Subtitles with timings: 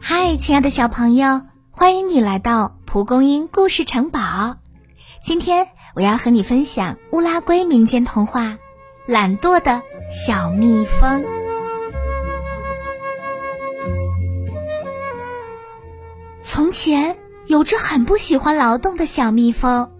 [0.00, 4.56] 嗨，亲爱的小朋友，欢迎你来到蒲公英故事城堡。
[5.22, 8.42] 今天我要和你分享乌拉圭民间童话
[9.06, 11.22] 《懒惰的小蜜蜂》。
[16.42, 19.90] 从前有只很不喜欢劳动的小蜜蜂，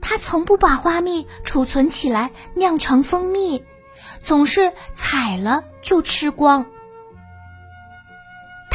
[0.00, 3.64] 它从不把花蜜储存起来酿成蜂蜜，
[4.22, 6.66] 总是采了就吃光。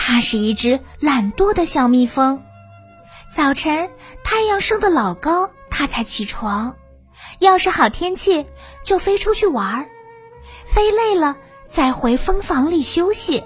[0.08, 2.42] 它是一只懒惰的小蜜蜂。
[3.30, 3.92] 早晨
[4.24, 6.78] 太阳升得老高，它才起床。
[7.40, 8.46] 要是好天气，
[8.86, 9.86] 就飞出去玩儿；
[10.66, 11.36] 飞累了，
[11.68, 13.44] 再回蜂房里休息。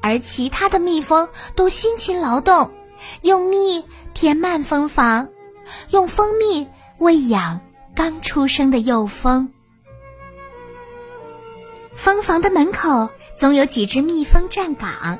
[0.00, 2.70] 而其他的蜜蜂都辛勤劳动，
[3.22, 5.28] 用蜜填满蜂房，
[5.90, 6.68] 用蜂蜜
[6.98, 7.58] 喂养
[7.96, 9.52] 刚出生的幼蜂。
[11.96, 15.18] 蜂房的门口总有几只蜜蜂站岗。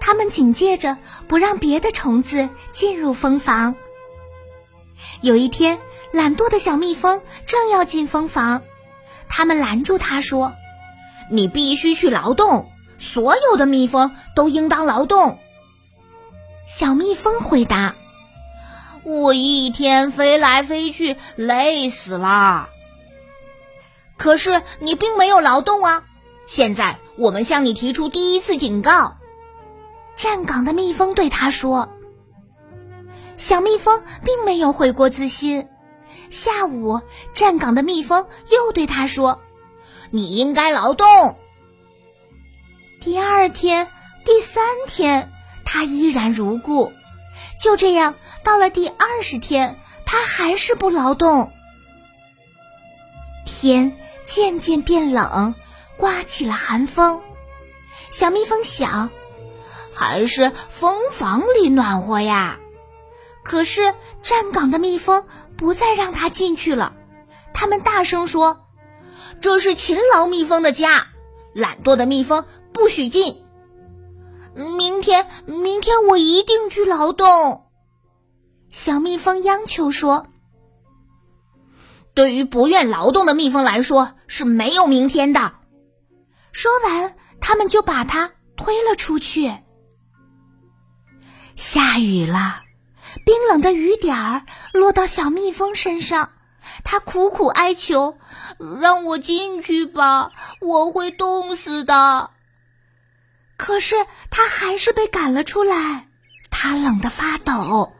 [0.00, 0.96] 他们紧接着，
[1.26, 3.74] 不让别的虫子进入蜂房。
[5.20, 5.78] 有一天，
[6.12, 8.62] 懒惰的小蜜蜂正要进蜂房，
[9.28, 10.52] 他们拦住他说
[11.30, 15.38] ：“你必须去劳动，所有的蜜蜂都应当劳动。”
[16.68, 17.94] 小蜜蜂回答
[19.04, 22.68] ：“我一天飞来飞去，累死了。
[24.16, 26.04] 可是你并没有劳动啊！
[26.46, 29.15] 现在我们向你提出第一次警告。”
[30.16, 31.90] 站岗的蜜蜂对他说
[33.36, 35.68] ：“小蜜蜂并没有悔过自新。”
[36.30, 37.02] 下午，
[37.34, 39.42] 站岗的蜜蜂又对他说
[40.10, 41.38] ：“你应该劳动。”
[43.00, 43.88] 第二天、
[44.24, 45.30] 第三天，
[45.64, 46.92] 他依然如故。
[47.60, 51.52] 就这样，到了第二十天，他还是不劳动。
[53.44, 53.92] 天
[54.24, 55.54] 渐渐变冷，
[55.96, 57.20] 刮起了寒风。
[58.10, 59.10] 小蜜蜂想。
[59.96, 62.58] 还是蜂房里暖和呀，
[63.42, 65.24] 可是站岗的蜜蜂
[65.56, 66.94] 不再让他进去了。
[67.54, 68.66] 他们大声说
[69.40, 71.06] ：“这是勤劳蜜蜂的家，
[71.54, 72.44] 懒惰的蜜蜂
[72.74, 73.42] 不许进。”
[74.54, 77.64] 明天，明天我一定去劳动。
[78.68, 80.26] 小蜜蜂央求说
[82.12, 85.54] ：“对于不愿劳动的蜜蜂来说，是没有明天的。”
[86.52, 89.54] 说完，他们就把它推了出去。
[91.56, 92.60] 下雨了，
[93.24, 96.30] 冰冷的雨点儿落到小蜜蜂身上，
[96.84, 98.18] 它苦苦哀求
[98.80, 102.28] ：“让我进去吧，我会冻死的。”
[103.56, 103.96] 可是
[104.30, 106.06] 它还是被赶了出来，
[106.50, 107.94] 它冷得发抖。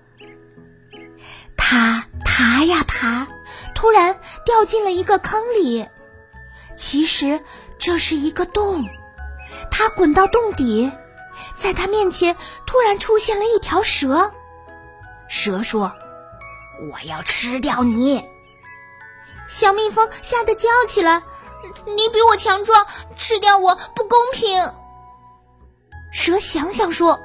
[1.56, 3.26] 它爬呀爬，
[3.74, 5.88] 突然掉进了一个坑里。
[6.76, 7.40] 其实
[7.78, 8.86] 这是一个洞，
[9.70, 10.92] 它滚到洞底。
[11.56, 12.36] 在他面前
[12.66, 14.30] 突然出现了一条蛇，
[15.26, 15.92] 蛇说
[16.92, 18.28] ：“我要吃掉你！”
[19.48, 21.22] 小蜜蜂吓得叫起来
[21.86, 24.72] ：“你比我强壮，吃掉我不公平！”
[26.12, 27.18] 蛇想想说：“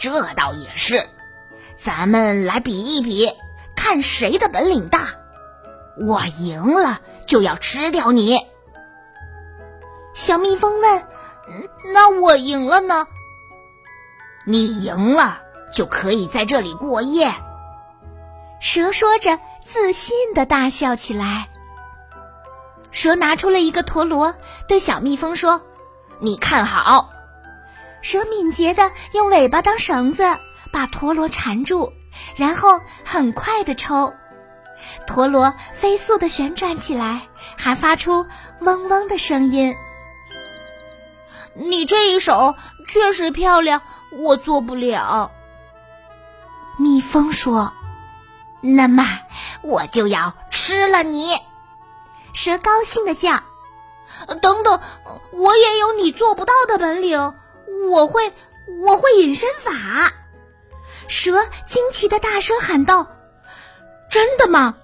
[0.00, 1.08] 这倒也是，
[1.76, 3.32] 咱们来比一比，
[3.76, 5.10] 看谁的本领大。
[6.00, 8.38] 我赢了就要吃掉你。”
[10.12, 11.06] 小蜜蜂问
[11.94, 13.06] ：“那我赢了呢？”
[14.50, 15.42] 你赢了，
[15.74, 17.34] 就可以在这里过夜。
[18.60, 21.48] 蛇说着，自信的大笑起来。
[22.90, 24.34] 蛇拿出了一个陀螺，
[24.66, 25.60] 对小蜜蜂说
[26.18, 27.10] ：“你看好。”
[28.00, 30.38] 蛇敏捷的用尾巴当绳子，
[30.72, 31.92] 把陀螺缠住，
[32.34, 34.14] 然后很快的抽，
[35.06, 37.28] 陀螺飞速的旋转起来，
[37.58, 38.24] 还发出
[38.60, 39.76] 嗡嗡的声音。
[41.58, 42.54] 你这一手
[42.86, 43.82] 确实漂亮，
[44.12, 45.32] 我做不了。
[46.78, 47.72] 蜜蜂说
[48.62, 49.04] ：“那么
[49.62, 51.34] 我就要吃了你。”
[52.32, 53.40] 蛇高兴的叫
[54.40, 54.80] ：“等等，
[55.32, 57.34] 我也有你做不到的本领，
[57.90, 58.32] 我会，
[58.80, 60.12] 我会隐身法。”
[61.08, 63.08] 蛇惊奇的大声喊道
[64.08, 64.76] ：“真的吗？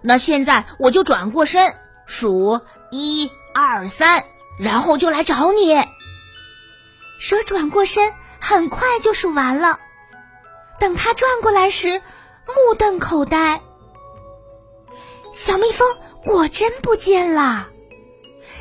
[0.00, 1.76] 那现在我就转过身，
[2.06, 4.24] 数一二三，
[4.58, 5.80] 然后就来找你。”
[7.20, 9.78] 蛇转过身，很快就数完了。
[10.80, 12.00] 等它转过来时，
[12.46, 13.60] 目瞪口呆。
[15.32, 15.86] 小蜜蜂
[16.24, 17.68] 果真不见了。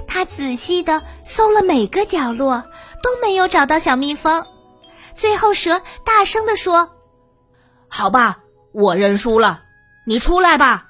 [0.08, 2.66] 它仔细的搜了每个角落，
[3.02, 4.46] 都没有找到小蜜蜂。
[5.14, 6.92] 最后，蛇大声的说
[7.88, 8.40] ：“好吧，
[8.74, 9.64] 我认输了，
[10.06, 10.90] 你出来吧。”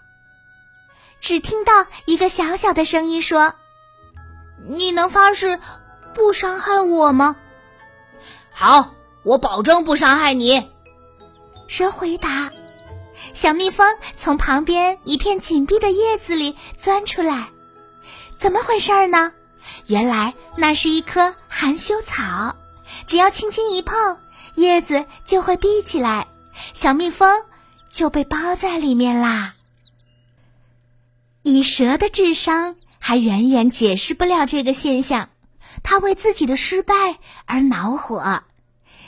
[1.21, 3.53] 只听到一个小小的声音说
[4.67, 5.59] ：“你能发誓？”
[6.15, 7.35] 不伤害我吗？
[8.59, 10.67] 好，我保证不伤害你。
[11.69, 12.51] 蛇回答。
[13.33, 17.51] 小蜜蜂从旁边一片紧闭的叶子里钻出来，
[18.35, 19.31] 怎么回事呢？
[19.85, 22.53] 原来那是一棵含羞草，
[23.07, 24.17] 只要轻轻一碰，
[24.55, 26.27] 叶子就会闭起来，
[26.73, 27.41] 小蜜蜂
[27.89, 29.53] 就被包在里面啦。
[31.43, 35.29] 以蛇的智商，还远远解释不了这个现象，
[35.81, 38.43] 它为自己的失败而恼火。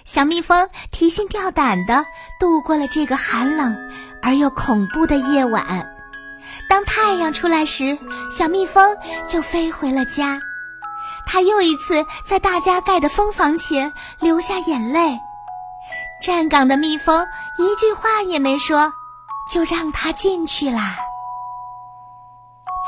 [0.04, 2.06] 小蜜蜂提心吊胆地
[2.40, 3.90] 度过了这个寒冷
[4.22, 5.96] 而又恐怖的夜晚。
[6.70, 7.98] 当太阳出来时，
[8.30, 10.42] 小蜜蜂就飞回了家。
[11.26, 15.20] 它又一次在大家盖的蜂房前流下眼泪。
[16.22, 17.26] 站岗的蜜蜂
[17.58, 18.92] 一句话也没说，
[19.52, 20.98] 就让它进去啦。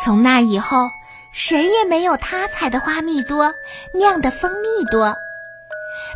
[0.03, 0.89] 从那以后，
[1.31, 3.53] 谁也没有它采的花蜜多，
[3.93, 5.15] 酿的蜂蜜多。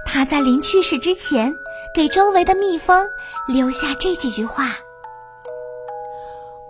[0.10, 1.56] 他在临去世之前，
[1.94, 3.08] 给周围的蜜蜂
[3.46, 4.78] 留下这几句话：“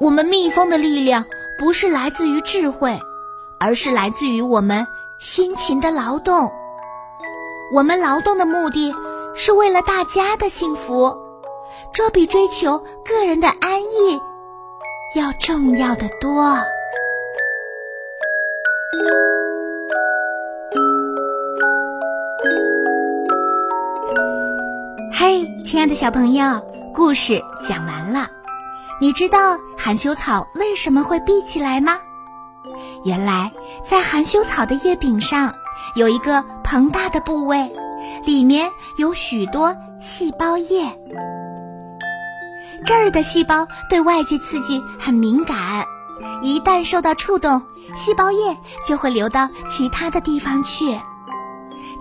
[0.01, 1.23] 我们蜜蜂的力量
[1.59, 2.99] 不是来自于智慧，
[3.59, 4.87] 而是来自于我们
[5.19, 6.51] 辛勤的劳动。
[7.73, 8.93] 我们劳动的目的
[9.35, 11.15] 是为了大家的幸福，
[11.93, 14.19] 这比追求个人的安逸
[15.15, 16.57] 要重要的多。”
[25.19, 26.61] 嘿，亲爱的小朋友，
[26.93, 28.27] 故事讲完了。
[29.01, 31.97] 你知道含羞草为什么会闭起来吗？
[33.03, 33.51] 原来，
[33.83, 35.55] 在含羞草的叶柄上
[35.95, 37.75] 有一个膨大的部位，
[38.25, 40.85] 里面有许多细胞液。
[42.85, 45.87] 这儿的细胞对外界刺激很敏感，
[46.43, 47.63] 一旦受到触动，
[47.95, 48.55] 细胞液
[48.85, 50.95] 就会流到其他的地方去，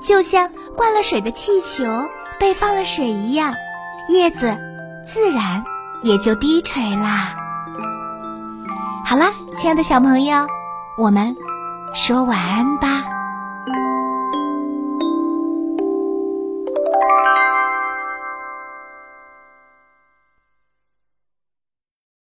[0.02, 1.86] 就像灌了水的气球。
[2.38, 3.54] 被放了水一样，
[4.08, 4.56] 叶子
[5.04, 5.64] 自然
[6.02, 7.34] 也就低垂啦。
[9.04, 10.46] 好啦，亲爱的小朋友，
[10.98, 11.36] 我们
[11.94, 13.04] 说晚安吧。